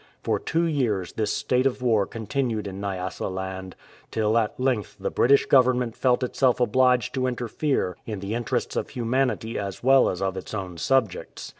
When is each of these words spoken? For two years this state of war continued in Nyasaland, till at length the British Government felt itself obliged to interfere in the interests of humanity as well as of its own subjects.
For 0.23 0.39
two 0.39 0.63
years 0.63 1.13
this 1.13 1.31
state 1.31 1.67
of 1.67 1.79
war 1.79 2.07
continued 2.07 2.65
in 2.65 2.81
Nyasaland, 2.81 3.73
till 4.09 4.35
at 4.35 4.59
length 4.59 4.95
the 4.99 5.11
British 5.11 5.45
Government 5.45 5.95
felt 5.95 6.23
itself 6.23 6.59
obliged 6.59 7.13
to 7.13 7.27
interfere 7.27 7.95
in 8.07 8.19
the 8.19 8.33
interests 8.33 8.75
of 8.75 8.89
humanity 8.89 9.59
as 9.59 9.83
well 9.83 10.09
as 10.09 10.19
of 10.19 10.37
its 10.37 10.55
own 10.55 10.77
subjects. 10.79 11.49